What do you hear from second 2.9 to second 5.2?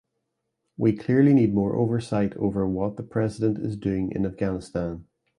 the president is doing in Afghanistan.